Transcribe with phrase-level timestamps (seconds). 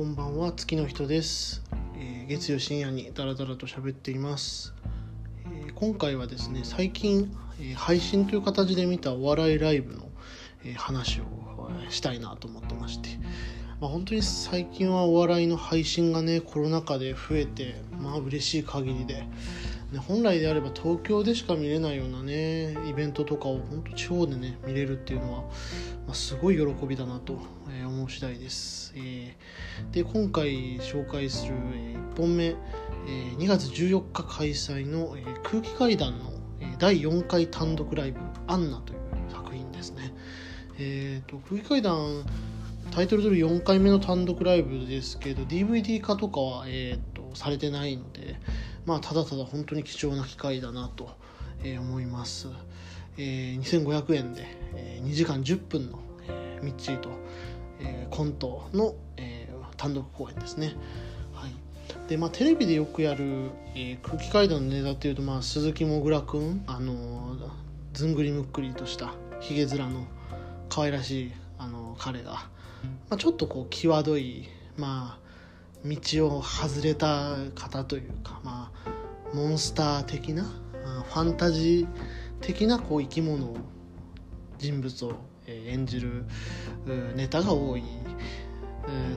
[0.00, 1.62] こんばんは月の人です、
[1.94, 4.72] えー月曜深夜にダラダラと喋っています、
[5.44, 7.30] えー今回はですね最近、
[7.60, 10.08] えー配信という形で見たお笑いライブの、
[10.64, 11.24] え話を
[11.90, 13.10] したいなと思ってまして、
[13.78, 19.26] まあ、本当に最近はお笑いの配信がねコロナ禍で増えてまあ嬉しい限りで。
[19.92, 25.44] ね、本来であれば東京でしか見れないようなねイベントとかを本当地方でね見れるっていうのは、
[26.10, 27.38] ま、すごい喜びだなと
[27.70, 38.18] えー思う次第です、えーで今回紹介する1本目、えー2月14日開催の、えー空気階段の、えー第4回単独ライブ
[38.48, 38.98] 「アンナ」という
[39.30, 40.12] 作品ですね。
[40.80, 42.24] えー、と空気階段
[42.90, 48.40] タイトル通り4回目の単独ライブですけど DVD 化とかは、えー、とされてないので
[48.84, 51.10] まあただただ本当に貴重な機会だなと、
[51.62, 52.48] えー思います、
[53.20, 57.10] えー2500円で、えー2時間10分の、えーみっちりと、
[57.80, 60.74] えーコントの、えー単独公演ですね。
[61.34, 61.50] はい。
[62.08, 67.50] でまあ、テレビでよくやる、えー空気階段のネタっていうと、まあ、鈴木もぐらくん、あのー
[67.92, 70.06] ずんぐりむっくりとしたひげ面の
[70.68, 72.40] 可愛らしい、あのー彼が、ま
[73.10, 75.30] あ、ちょっとこう際どい、まあ、
[75.84, 80.44] 道を外れた方というか、まあ、モンスター的な
[80.84, 83.56] あファンタジー的なこう生き物を
[84.58, 85.12] 人物を
[85.46, 86.24] 演じる
[87.14, 87.82] ネタが多い、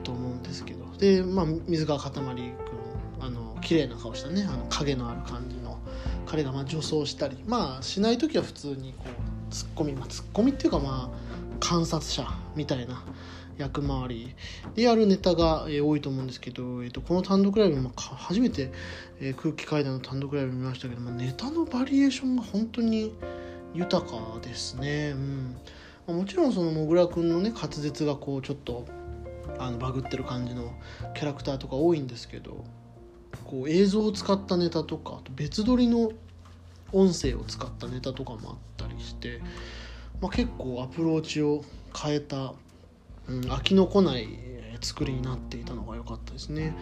[0.04, 0.86] と思うんですけど。
[0.98, 5.80] で、まあ、水川かたまり君あの綺麗な顔したねあの影のある感じの
[6.26, 7.38] 彼がまあ女装したり。
[7.48, 13.04] まあしない時は普通にこうツッコミ、まあ、ツッコミっていうかまあ観察者みたいな
[13.58, 14.36] 役回り
[14.76, 18.72] でやるネタが、えー多いと思うんですけど、えー、とこの単独ライブもか初めて、
[19.20, 23.14] えー空気階段の単独ライブ見ましたけど、まあ、ネタのバリエーションが本当に
[23.74, 25.14] 豊かですね。
[25.16, 25.58] うん
[26.08, 28.86] まあもちろんそのもぐらくんのね滑舌がこうちょっと
[29.60, 30.74] あのバグってる感じの
[31.16, 32.64] キャラクターとか多いんですけど
[33.46, 36.12] こう映像を使ったネタとかあと別撮りの
[36.92, 39.42] 音声を使ったネタとかもあったりして、
[40.22, 41.64] まあ、結構アプローチを
[41.96, 42.54] 変えた、
[43.28, 44.28] うん、飽きのこない
[44.82, 46.76] 作りになっていたのが良かったですね。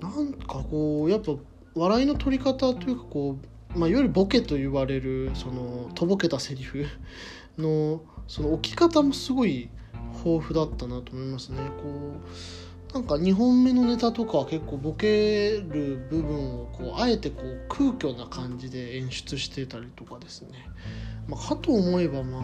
[0.00, 1.32] なんかこうやっぱ
[1.74, 3.38] 笑いの取り方というかこ
[3.74, 6.86] う、まあ、いわゆるボケと言われるそのとぼけたセリフ
[7.58, 9.68] のその置き方もすごい
[10.24, 11.58] 豊富だったなと思いますね。
[11.82, 20.48] こうなんか2本目のネタとかは結構ボケる部分をこうあえてこう空虚な感じで演出してたりとかですね、
[21.28, 22.38] まあ、かと思えばま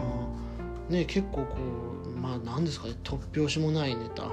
[0.89, 1.47] あね結構こ
[1.93, 1.94] う
[2.25, 2.95] まあ何ですかね。
[3.03, 4.31] 突拍子もないネタ。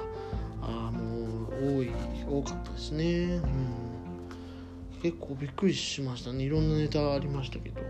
[0.63, 1.91] あもう多い
[2.27, 6.45] 多かったですね、うん、結構びっくりしましたね。
[6.45, 7.83] いろんなネタありましたけど。
[7.83, 7.89] は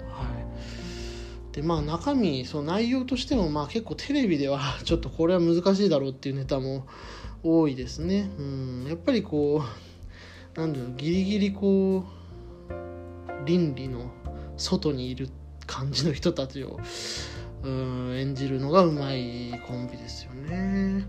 [1.53, 1.55] い。
[1.55, 6.87] でまあ中身その内容としてもまあ結構テレビでは ちょっとこれは難しいだろうっていうネタも
[7.45, 8.29] 多いですね。
[8.39, 9.63] うん、やっぱりこ
[10.57, 12.05] うなんだろうギリギリこ
[12.71, 14.11] う倫理の
[14.57, 15.29] 外にいる
[15.67, 16.81] 感じの人たちを
[17.63, 21.07] うん演じるのがうまいコンビですよね。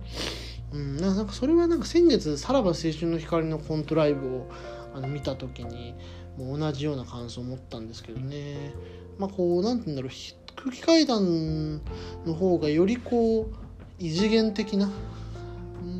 [0.71, 4.49] うん、なんかそれはなんか先月「さらば青春の光」のコントライブを
[4.93, 5.93] あの見た時に
[6.37, 8.73] もう同じような感想を持ったんですけどね。
[9.17, 11.81] まあこうなんて言うんだろう空気階段
[12.25, 13.55] の方がよりこう
[13.99, 14.89] 異次元的な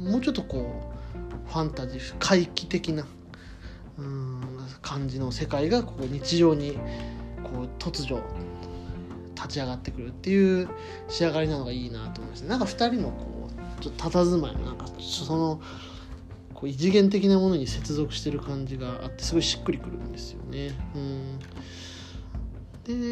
[0.03, 0.91] もうちょっとこ
[1.47, 3.05] うファンタジー怪奇的な
[3.97, 4.41] うん
[4.81, 6.77] 感じの世界がこう日常に
[7.43, 8.21] こう突如
[9.43, 10.69] 立ち上がってくるっていう
[11.07, 13.49] 仕上がりなのがいいなと思いますなんか2人のこ
[13.79, 15.61] うちょっと佇まいもなんかその
[16.53, 20.71] こう異次元的なものに接続してる感じがあってすごいしっくりくるんですよね。
[20.95, 21.39] うん。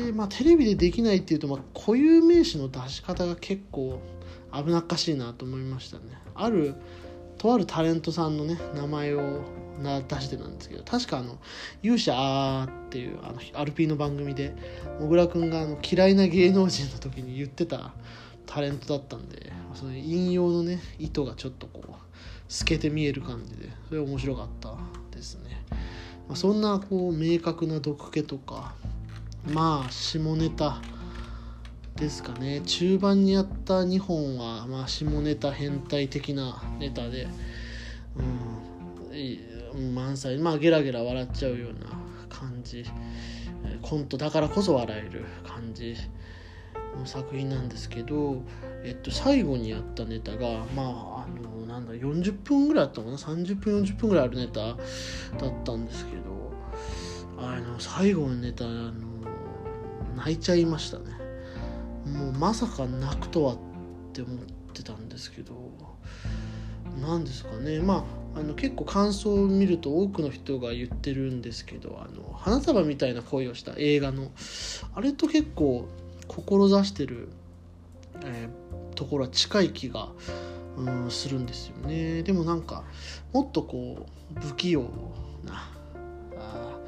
[0.06, 4.02] でまあテレビでできないっていうと、まあ、固有名詞の出し方が結構
[4.54, 6.04] 危なっかしいなと思いましたね。
[6.36, 6.76] ある
[7.38, 9.42] とあるタレントさんのね名前を
[9.84, 11.38] な出してなんですけど確かあの
[11.84, 14.56] 「勇者あー」っていうあのアルピーの番組で
[15.00, 17.94] もぐらくんがあの嫌いな芸能人の時に言ってた
[18.46, 21.94] タレントだったんでその引用のね意図がちょっとこう
[22.48, 24.76] 透けて見える感じでそれ面白かった
[25.16, 25.64] ですね、
[26.28, 28.74] まあ、そんなこう明確な毒気とか
[29.48, 30.82] まあ下ネタ
[31.96, 32.62] ですかね。
[32.62, 37.28] 中盤にやった2本は、まあ、下ネタ変態的なネタで、
[39.12, 39.16] うん、
[39.78, 40.38] 満載。
[40.38, 41.90] まあゲラゲラ笑っちゃうような
[42.30, 42.86] 感じ。
[43.82, 45.96] コントだからこそ笑える感じ
[46.98, 48.42] の作品なんですけど、
[48.84, 54.78] えっと、最後にやったネタがまああのなんだ40分ぐらいあったかな？30分40分ぐらいあるネタだっ
[55.64, 56.54] たんですけど
[57.38, 58.92] あの最後のネタあの
[60.16, 61.06] 泣いちゃいましたね。
[62.06, 63.58] もうまさか泣くとはっ
[64.12, 64.38] て思っ
[64.74, 65.54] てたんですけど
[67.00, 67.80] 何ですかね。
[67.80, 68.06] ま
[68.36, 74.32] ああの結構感想を見ると多くの人が言ってるんですけどあの花束みたいな恋をした映画の
[74.96, 75.88] あれと結構
[76.28, 77.30] 志してる、
[78.24, 80.10] えー、ところは近い気が、
[80.78, 82.24] うん、するんですよね。
[82.24, 82.84] でもなんか
[83.34, 84.08] もっとこ
[84.38, 84.84] う不器用
[85.44, 85.70] な
[86.38, 86.80] あ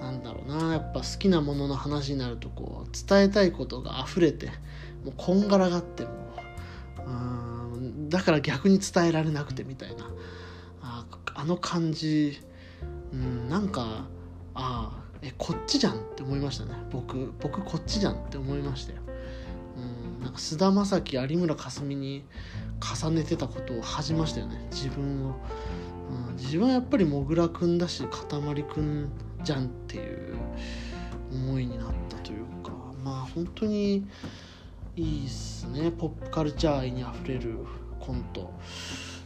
[0.00, 0.72] なんだろうな。
[0.72, 4.46] やっぱ好きなものの話になるとこう伝えたいことが溢れて
[5.04, 6.12] もうこんがらがってもう
[8.08, 10.10] だから逆に伝えられなくてみたいな。
[10.82, 12.40] ああの感じ、
[13.12, 14.06] うん、なんか
[14.54, 16.72] ああえこっちじゃんって思いましたね。
[16.90, 18.98] 僕僕こっちじゃんって思いましたよ。
[19.76, 22.24] うんなんか菅田将暉有村架純に
[22.80, 24.66] 重ねてたことを恥じましたよね。
[24.70, 25.36] 自分を、
[26.30, 29.10] うん、自分はやっぱりもぐらくんだしかたまりくん
[29.44, 30.36] じゃんっていう
[31.32, 32.72] 思いになったというか。
[33.04, 34.06] まあ本当に
[34.96, 35.92] いいっすね。
[35.92, 37.58] ポップカルチャー愛にあふれる。
[38.08, 38.50] コント。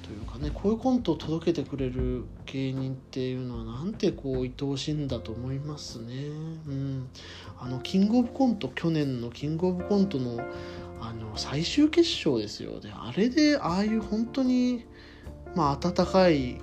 [0.03, 6.27] というかねこういうコントを届けてくれる芸人っていうのはなんてこう愛おしいんだと思いますね。
[6.67, 7.09] うん、
[7.61, 10.45] あのキングオブコント去年のキングオブコントの
[11.01, 12.81] あの最終決勝ですよ。
[12.81, 14.85] ねあれでああいう本当に
[15.55, 16.61] まあ温かい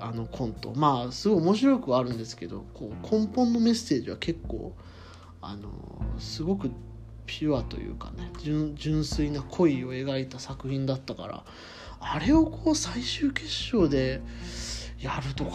[0.00, 0.72] あのコント。
[0.76, 4.72] まあすごい面白くはあるんですけどこう根本のメッセージは結構
[5.40, 5.68] あの
[6.20, 6.70] すごく
[7.26, 8.30] ピュアというかね
[8.74, 11.44] 純粋な恋を描いた作品だったから
[12.00, 14.20] あれをこう最終決勝で
[14.98, 15.50] やるとか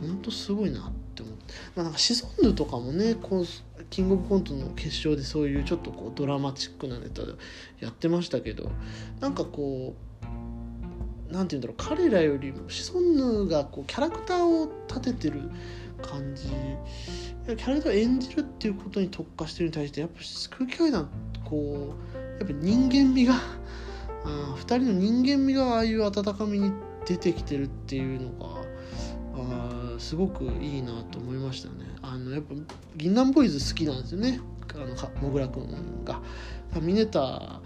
[0.00, 3.44] 本当すごいなって思って、まあ、なんかシソンヌとかもねこう
[3.90, 7.32] キングオブコントの決勝でそういうちょっとこうドラマチックなネタで
[7.80, 8.70] やってましたけど
[9.20, 15.50] なんかこう何て言うんだろう彼らよりもシソンヌがこうキャラクターを立ててる
[16.02, 16.48] 感じ。
[17.56, 20.16] キャラクターを演じるっていうことに特化してるに対してやっぱ
[20.50, 21.08] 空気階段
[21.44, 23.34] こうやっぱ人間味が
[24.24, 26.72] あ2人の人間味がああいう温かみに
[27.06, 28.60] 出てきてるっていうのが
[29.34, 31.86] あすごくいいなと思いましたね。
[32.02, 32.54] あのやっぱ
[32.96, 34.40] 銀杏ボーイズ好きなんですよね。
[34.74, 36.20] あのもぐらくんが。
[36.82, 37.60] ミネタ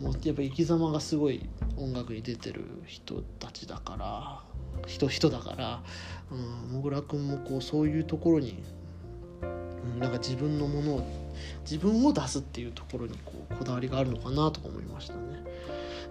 [0.00, 4.40] もうやっぱ生き様がすごい音楽に出てる人たちだから
[4.86, 5.82] 人人だから
[6.70, 8.62] もぐらくんもこうそういうところに、
[9.42, 11.26] うん、なんか自分のものを
[11.62, 15.20] 自分を出すっていうところにこうこだわりがあるのかなとか思いましたね。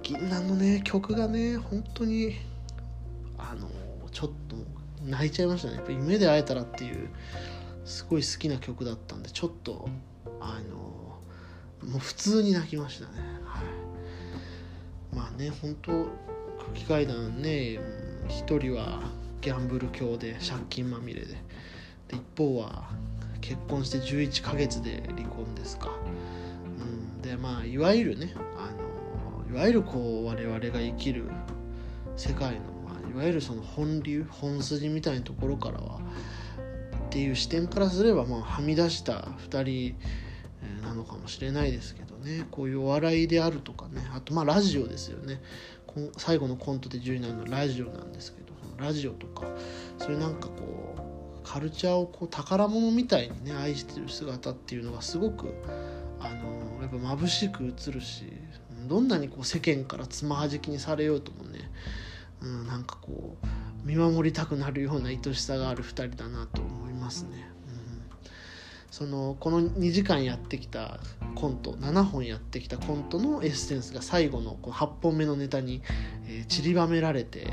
[0.02, 2.36] 銀杏のね曲がね本当に
[3.38, 3.68] あの
[4.12, 4.56] ちょっと
[5.04, 7.10] 泣いちゃいましたねやっぱ夢で会えたらっていう
[7.86, 9.90] すごい好きな曲だったんでちょっと
[10.40, 11.05] あの
[11.86, 13.12] もう普通に泣きましたね。
[13.46, 15.16] はい。
[15.16, 16.08] まあね本当空
[16.74, 17.80] 気階段ね
[18.28, 19.02] 一人は
[19.42, 21.36] ギャンブル狂で借金まみれで。
[22.08, 22.90] で一方は
[23.42, 25.92] 結婚して11ヶ月で離婚ですか、
[26.80, 28.72] うん、でまあいわゆるねあ
[29.48, 31.26] のいわゆるこう我々が生きる
[32.18, 36.00] 世界の、まあ、いわゆるその本流本筋みたいなところからは
[37.08, 39.96] っていう視点からすれば、まあ、はみ出した2人
[40.82, 42.46] なのかもしれないですけどね。
[42.52, 44.06] こういうお笑いであるとかね。
[44.16, 45.42] あとまあラジオですよね。
[46.18, 49.48] 最後のコントで10位なるのはラジオなんですけどラジオとか
[49.98, 55.54] そういうなんかこうカルチャーをこう宝物みたいにね愛してる姿っていうのがすごく
[56.20, 58.26] あのやっぱ眩しく映るし
[58.88, 61.72] どんなにこう世間からつまはじきにされようともね、
[62.42, 67.55] うん、なんかこう見守りたくなるような愛しさがある2人だなと思いますね。
[68.92, 71.00] そのこの2時間やってきた
[71.36, 75.82] コント7本やってきたコントのエッセンスが最後のこう8本目のネタに、
[76.28, 77.48] えー、散りばめられて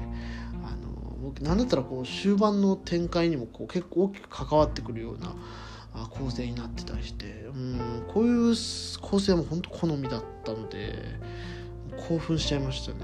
[0.65, 5.35] あのなんだったらこう終盤の展開にもこう結構大きく関わってくるような
[6.11, 8.55] 構成になってたりしてうんこういう
[9.01, 10.95] 構成も本当好みだったので
[12.09, 12.99] 興奮しちゃいましたね。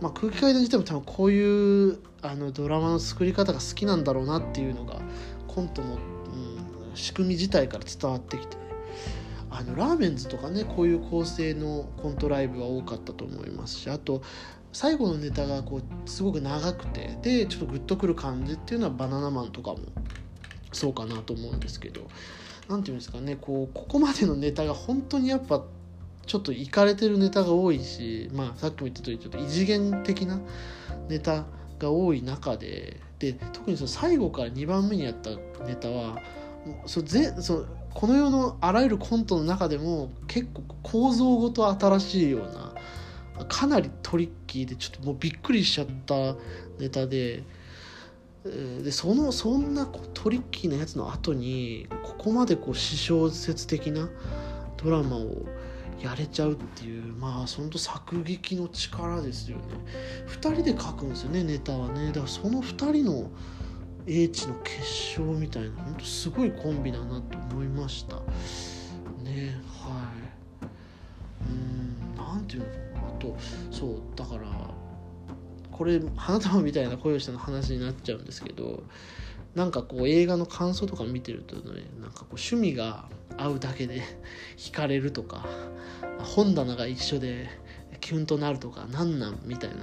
[0.00, 5.00] まあ、空気階段自体も多分こういうあのドラマの作り方が好きなんだろうなっていうのが
[5.46, 5.98] コントの、
[6.98, 8.56] 仕組み自体から伝わってきて
[9.50, 14.22] あのラーメンズとかねこういう構成のコントライブは多かったと思いますしあと
[14.72, 19.78] 最後のネタがこうすごく長くてでちょっとグッとくる感じっていうのはバナナマンとかも
[20.72, 22.02] そうかなと思うんですけど
[22.68, 25.64] 何て言うんですかねこうここまでのネタが本当にやっぱ
[26.26, 30.38] ちょっといかれてるネタが多いし、まあ、さっきも言った通りちょっと異次元的な
[31.08, 31.46] ネタ
[31.78, 35.30] が多い中でで特にその最後から2番目にやった
[35.64, 36.18] ネタは
[36.86, 46.36] そぜそこの世のあらゆるコントの中でも結構構造ごと新しいようなかなりトリッキーでちょっともうびっくりしちゃった
[46.78, 47.42] ネタで
[48.82, 54.08] でそのそんなトリッキーなやつの後にここまでこう私小説的な
[54.76, 55.44] ドラマを
[56.00, 59.64] やれちゃうっていうまあその作劇の力ですよね。
[60.28, 62.06] 2人で書くんですよねネタはね。
[62.08, 63.30] だからその2人の
[64.08, 68.16] 英知の結晶みたいな本当すごいコンビだなと思いました。
[69.22, 70.10] ねは
[70.62, 70.66] い。
[71.46, 73.08] うん何ていうのかな。
[73.08, 73.36] あと
[73.70, 74.44] そうだから
[75.70, 78.82] これ花束みたいな声をしたの話になっちゃうんですけど
[79.54, 84.02] なんかこう映画の感想とか見てるとねなんかこう趣味が合うだけで
[84.56, 85.46] 惹かれるとか
[86.18, 87.48] 本棚が一緒で
[88.00, 89.76] キュンとなるとかなんなんみたいな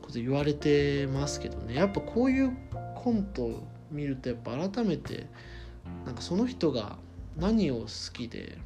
[0.00, 1.74] こと言われてますけどね。
[1.74, 2.56] やっぱこういう
[2.98, 5.26] コントを見るとやっぱ改めて
[6.04, 6.98] なんかその人が
[7.36, 8.58] 何を好きで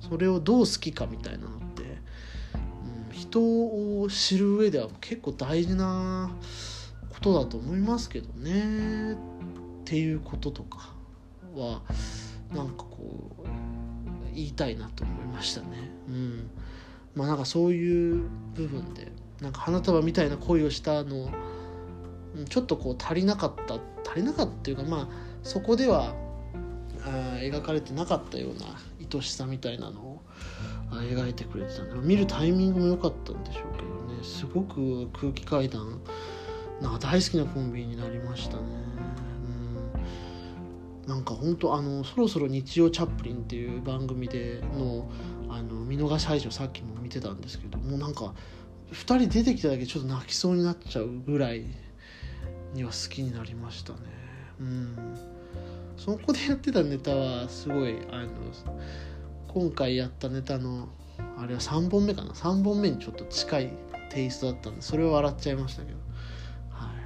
[0.00, 6.30] それをどう好きかみたいなのって、うん、人を知る上では結構大事な
[7.10, 9.16] ことだと思いますけどねっ
[9.84, 10.92] ていうこととか
[11.54, 11.82] は
[12.52, 15.66] なんかこう言いたいなと思いましたね。
[16.08, 16.50] うん
[17.14, 19.10] まあなんかそういう部分で
[19.40, 21.30] なんか花束みたいな恋をしたの
[22.44, 23.74] ちょっとこう足りなかった
[24.08, 25.08] 足りなかったっていうかまあ
[25.42, 26.14] そこでは
[27.04, 28.66] あ描かれてなかったような
[29.14, 30.22] 愛しさみたいなのを
[30.90, 34.22] 描いてくれてたんで見るタイミングも良かったんでしょうけどね。
[34.22, 36.00] すごく空気階段
[36.80, 38.62] なんか大好きなコンビになりましたね。
[41.06, 41.08] うん。
[41.08, 45.08] なんか本当あのそろそろ日曜チャップリンっていう番組での
[45.48, 48.34] あの見逃し配信をさっきも見てたんですけどもうなんか
[48.92, 51.64] 2人出てきただけちょっと泣きそうになっちゃうぐらい
[52.76, 53.98] には好きになりましたね。
[54.60, 54.96] うん。
[55.96, 58.28] そこでやってたネタはすごいあの
[59.48, 60.88] 今回やったネタの
[61.38, 62.30] あれは3本目かな。
[62.30, 63.72] 3本目にちょっと近い
[64.10, 65.98] テイストだったんでそれは笑っちゃいましたけど。
[66.70, 66.96] はい、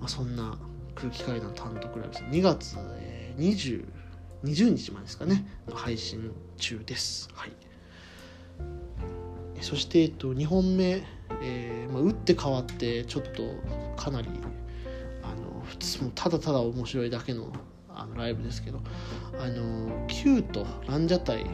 [0.00, 0.56] まあ、そんな
[0.94, 2.24] 空気階段単独ライブです。
[2.24, 3.86] 2月、えー、20
[4.44, 5.46] 20日までですかね。
[5.72, 7.28] 配信中です。
[7.34, 7.52] はい。
[9.60, 11.02] そして、えっと、2本目、
[11.42, 13.42] えーまあ、打って変わってちょっと
[13.98, 14.28] かなり
[15.22, 17.52] あの普通もただただ面白いだけの
[17.94, 18.80] あのライブですけど
[19.40, 21.46] あの Q とランジャタイっ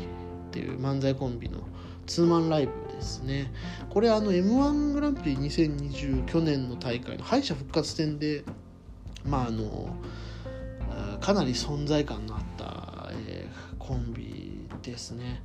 [0.52, 1.60] ていう漫才コンビの
[2.06, 3.50] ツーマンライブですね。
[3.88, 8.44] これあの m 1グランプリ2020去年の大会の敗者復活戦で
[9.24, 9.96] まああの
[11.20, 15.42] かなり存在感のあった、えー、コンビですね。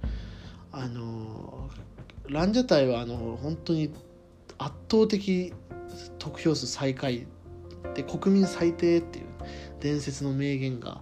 [0.74, 1.70] あの
[2.28, 3.90] ランジャタイはあの本当に
[4.58, 5.54] 圧倒的
[6.18, 7.26] 得票数最下位
[7.96, 9.26] で国民最低っていう
[9.80, 11.02] 伝説の名言が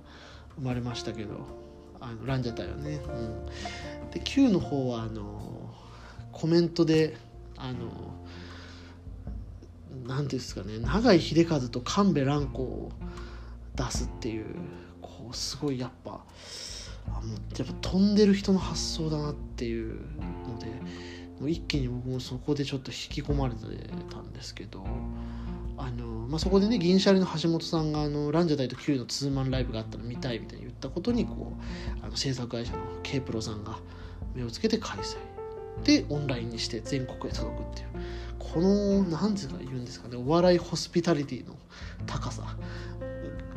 [0.55, 1.47] 生まれましたけど
[1.99, 5.73] あのランジャタイはね、うん、で Q の方はあの
[6.31, 7.17] コメントで
[7.57, 8.13] あの
[10.05, 12.91] 何ていうんですかね永井秀和と神戸蘭子を
[13.75, 14.45] 出すっていう
[15.01, 16.23] こうすごいやっぱ
[17.07, 19.95] あもうやっぱ飛んでる人の発想だなっていう
[20.47, 20.67] ので
[21.45, 23.61] 一気に僕もそこでちょっと引き込まれて
[24.09, 24.83] たんですけど
[25.77, 31.53] あの、まあ、そこでね銀シャリの橋本さんがあのランジャタイと Q のツーマンライブがあったら見たいみたいに言ったことにこ
[32.01, 33.77] うあの制作会社の K プロさんが
[34.33, 35.17] 目をつけて開催
[35.83, 37.87] でオンラインにして全国へ届くっていう。
[38.39, 41.55] この何て言うんですかねお笑いホスピタリティの
[42.05, 42.55] 高さ。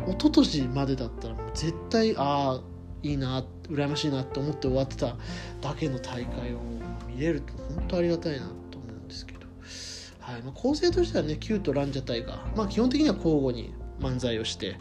[0.06, 2.60] 一昨年までだったら絶対ああ
[3.02, 5.16] いいな羨ましいなって思って終わってた
[5.60, 6.58] だけの大会を
[7.20, 9.40] 見れると本当ありがたいなと思うんですけど、
[10.20, 14.78] はいまあ、構成としてはね Q とランジャタイが、まあ、基本的には交互に漫才をして、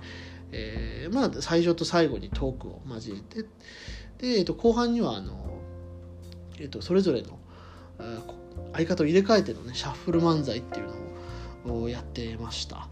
[0.54, 3.42] えー、まあ最初と最後にトークを交えて。
[4.20, 5.60] で、えー、と後半にはあの、
[6.60, 7.40] えー、とそれぞれの
[8.74, 12.88] 相方を入れ替えてのねシャッフル漫才っていうのをやってました。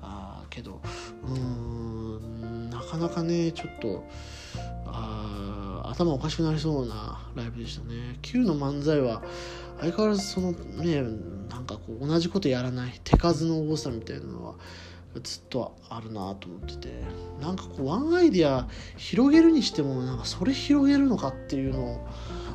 [0.00, 0.80] あけど
[1.24, 4.04] うんなかなかねちょっと
[4.86, 5.61] あ
[5.92, 8.18] 頭おかしくなりそうなライブでしたね。
[8.22, 9.22] Q の漫才は
[9.80, 11.02] 相変わらずそのね
[11.48, 14.54] なんかこう同じことやらない手数の多さみたいなのは
[15.22, 17.32] ずっとあるなと思ってて。
[17.42, 22.06] なんかこうワンアイディア広げるにしてもなんかそれ広げるのかっていうの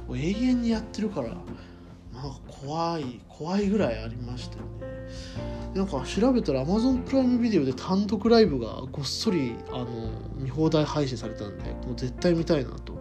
[0.08, 5.57] を永遠にやってるからなんか怖い怖いぐらいありましたよね。
[5.76, 9.88] なんか調べたら Amazon プライムビデオで単独ライブがごっそりあの
[10.36, 12.98] 見放題配信されたんでもう絶対見たいなと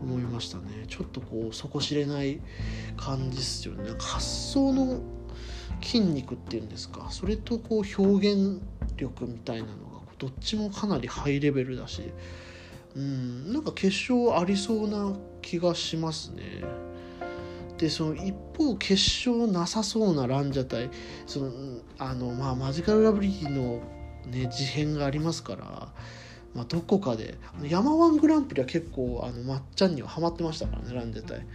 [0.00, 0.86] 思いましたね。
[0.88, 2.40] ちょっとこう底知れない
[2.96, 3.84] 感じっすよね。
[3.84, 5.00] なんか発想の
[5.82, 7.08] 筋肉っていうんですか。
[7.10, 8.60] それとこう表現
[8.96, 12.02] 力みたいなのがどっちもかなりハイレベルだし
[12.96, 16.42] うんなんか決勝ありそうな気がしますね。
[17.78, 20.90] でその一方決勝なさそうなランジャタイ
[21.26, 21.52] その
[21.98, 23.80] あの、まあ、マジカルラブリーの、
[24.26, 25.88] ね、事変がありますから
[26.54, 31.46] まあ、どこかで山ワングランプリは結構あのまっちゃんにはハマってましたからねランジャタイ。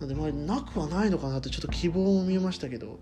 [0.00, 2.98] なんでまあなくはないのかなってちょっと希望も見えましたけど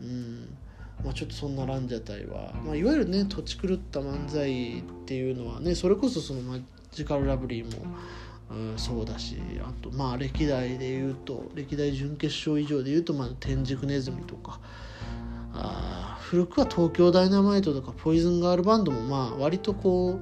[0.00, 0.56] うん。
[1.04, 6.58] まあ、ちょっとそんなランジャタイは、まあ、いわゆるね土地狂った漫才っていうのはねそれこそそのマ
[6.92, 7.86] ジカルラブリーも、
[8.50, 14.58] うん、そうだしあとまあ歴代で言うと歴代準決勝以上で言うと、まあ、天竺ネズミとか
[15.54, 20.20] あ古くは東京ダイナマイトとかポイズンガールバンドもまあ割とこ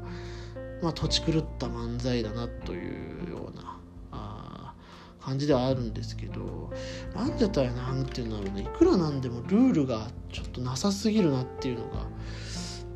[0.81, 3.79] う、まあ、土地狂った漫才だなというような
[4.13, 4.75] あ
[5.21, 6.71] 感じではあるんですけど
[7.15, 12.07] ランジャタイなんていうんだろうねいくらなんでもルールがちょっとなさすぎるなっていうのが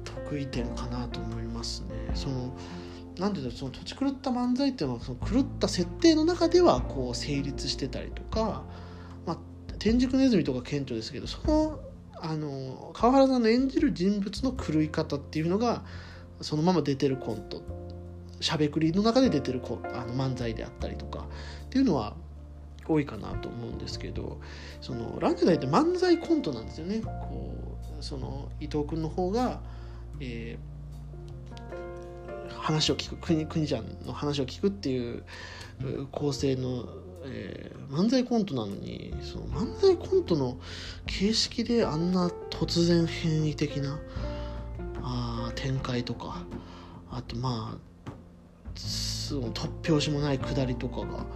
[0.05, 2.11] 得意点かなと思いますね。
[2.15, 2.55] その
[3.19, 8.65] なんていうその土地狂った漫才っていうのはその狂った設定の中ではこう成立してたりとか、
[9.27, 9.39] まあ、
[9.79, 11.81] 天竺ネズミとか顕著ですけどその
[12.25, 15.83] あの川原さんの演じる人物の狂い方っていうのが
[16.41, 17.63] そのまま出てるコント
[18.41, 21.27] しゃべくりの中で出てるあの漫才であったりとか
[21.67, 22.15] っていうのは
[22.87, 24.41] 多いかなと思うんですけど
[24.81, 27.01] そのランジャタイって漫才コントなんですよね。
[27.01, 27.55] こ
[27.99, 29.61] うその伊藤君の方が、
[30.21, 30.72] えー、
[32.59, 35.25] 話を聞く国国ちゃんの話を聞くっていう
[36.11, 36.87] 構成の、
[37.25, 40.59] えー、漫才コントなのにその漫才コントの
[41.07, 43.99] 形式であんな突然変異的な
[45.03, 46.43] あ展開とか
[47.11, 47.93] あとまあ
[48.75, 51.27] その突拍子もないくだりとかが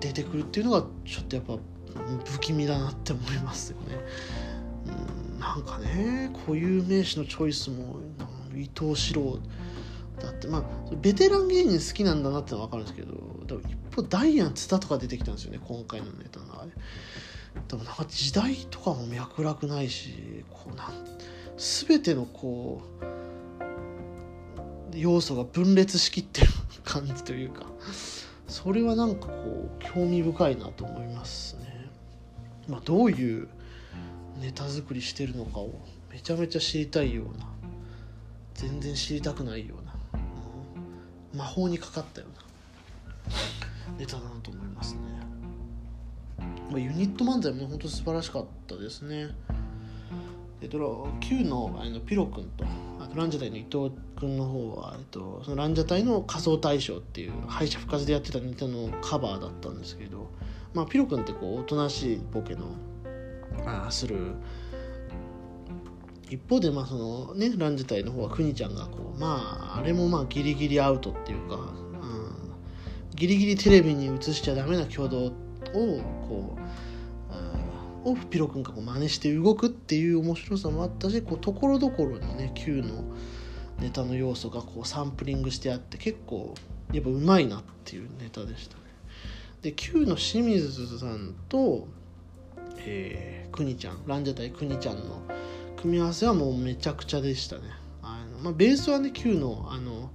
[0.00, 1.56] 出てくるっていうのがちょっとやっぱ
[2.24, 3.96] 不気味だなって思いますよね。
[4.86, 7.96] うんなんかね固有名詞のチョイスも
[8.54, 9.38] 伊藤四郎
[10.18, 10.62] だってまあ
[10.96, 16.72] ベテラン芸人好きなんだなってのは分かるんですけど一方ダイアン津田とか出てきたんですよね今回のネタの中で。
[17.68, 20.92] でもなんか時代とかも脈絡ないしこうなん
[21.56, 22.82] 全てのこ
[24.92, 26.48] う要素が分裂しきってる
[26.84, 27.66] 感じというか
[28.46, 31.90] それはなんかこう興味深いなと思いますね。
[32.68, 33.48] まあ、どういう
[34.40, 35.70] ネタ作りしてるのかを
[36.10, 37.46] めちゃめちゃ知りたいような
[38.54, 39.87] 全然知りたくないような、
[41.38, 45.00] 魔法にかかったようなネタだなと思いますね。
[46.70, 49.28] まあ、ユニット漫才も本当素晴らしかったですね。
[50.60, 52.64] えっと、Q のあのピロ君と
[53.14, 60.30] ランジャタイの伊藤君の方は、えっと、そのランジャタイの仮想大賞っていう敗者復活でやってたネタのカバーだったんですけど、
[60.74, 62.66] まあ、ピロ君ってこうおとなしいボケの
[63.64, 64.34] あする
[66.30, 72.54] 一方でまあそのねランジャタイの方はくにちゃんがこうまああれもまあギリギリアウトっていうか、うん、
[73.14, 75.30] ギリギリテレビに映しちゃダメな挙動を
[75.72, 76.60] こう
[78.04, 83.04] をピロ君がこう真似して動くっていう面白さもあったしこうところどころにね Q の
[83.80, 86.54] ネタの要素がこうサンプリングしてあって結構
[86.92, 88.82] やっぱうまいなっていうネタでしたね。
[89.62, 91.88] で Q の清水さんと、
[92.78, 95.22] えー、くにちゃんランジャタイくにちゃんの
[95.80, 97.62] 組み合わせはもうめちゃくちゃでしたね。
[98.02, 100.10] あのまあ、ベースはね Q のあの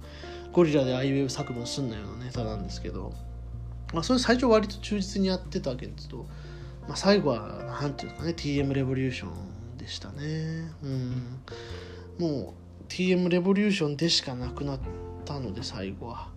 [0.52, 3.12] ゴリラでアイウェブ作文すんなようなネタなんですけど、
[3.92, 6.26] まあ、それ最初割と忠実にやってたわけですけど
[6.86, 10.70] まあ、最後は何て言うんですかね TM レボリューションでしたね。
[10.82, 11.40] うん。
[12.18, 14.80] もう TM レボリューションでしかなくなっ
[15.24, 16.28] たので最後は。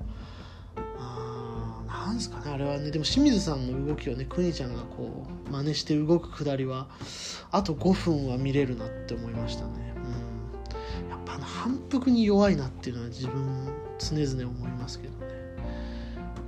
[2.08, 6.88] なんすかねあれはねでも清水さんの動きをねくにちゃんがこう真似して動くくだりは
[7.52, 9.94] あと5分は見れるなって思いましたね。
[11.04, 11.10] うん。
[11.10, 15.28] やっぱあの反復に弱いなっていうのは自分常々思いますけどね。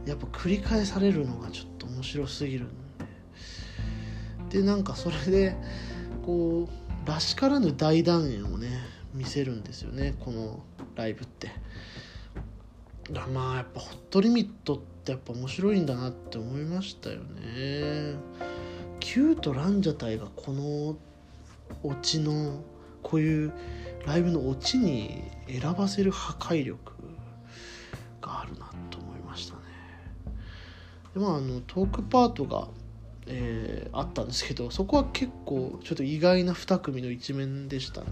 [0.06, 2.70] やっぱ繰り返されるのがちょっと面白すぎるん
[4.50, 5.58] でなんかそれで
[6.26, 6.70] こ
[7.06, 8.70] うらしからぬ大団円をね
[9.14, 10.64] 見せるんですよねこの
[10.96, 11.50] ライブって。
[13.34, 18.16] まあやっぱホットリミットってやっぱ面白いんだなって思いましたよね。
[19.00, 20.98] Q とランジャタイがこの
[21.84, 22.62] オチの
[23.02, 23.54] こういう
[24.06, 26.94] ライブのオチに選ばせる破壊力
[28.22, 29.62] があるなと思いましたね。
[31.14, 32.68] でまああのトークパートが
[33.32, 38.08] えー、あったんですけどそこは結構ちょっと意外な2組の一面でしたね、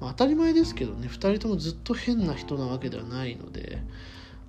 [0.00, 3.82] まあ、当たり前ですけどね2人ともずっと変な人なわけではないので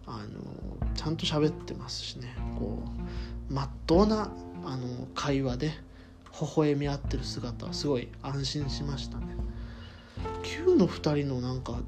[0.06, 2.36] あのちゃんと喋ってますしね。
[2.60, 2.84] こ
[3.50, 4.32] うまっとうな
[4.66, 5.72] あの会話で
[6.40, 9.26] 微笑み合ってる姿はすごい安心しましたね。
[10.44, 11.80] Q の2人のなんか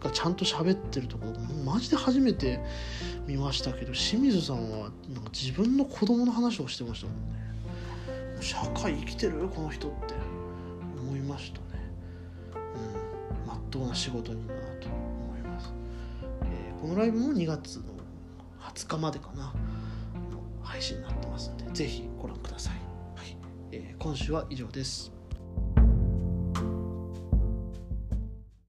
[0.00, 1.32] がちゃんと喋ってるところ
[1.64, 2.60] マジで初めて
[3.26, 7.36] 見ましたけど清水さんはなんか自分の子供の話をしてましたもんね。
[8.40, 10.14] 社会生きてるこの人って
[11.00, 11.64] 思いましたね。
[12.54, 13.46] うん。
[13.46, 15.72] まっとうな仕事人だなと思います。
[16.44, 17.84] えこのライブも2月の
[18.60, 19.52] 20日までかな。
[20.62, 22.74] 配信になってますのでぜひご覧ください、
[23.18, 23.36] はい。
[23.72, 25.15] えー、今週は以上です。